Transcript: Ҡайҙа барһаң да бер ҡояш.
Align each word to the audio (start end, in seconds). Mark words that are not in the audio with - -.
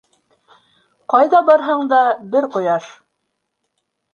Ҡайҙа 1.13 1.41
барһаң 1.49 1.85
да 1.91 2.01
бер 2.37 2.49
ҡояш. 2.57 2.89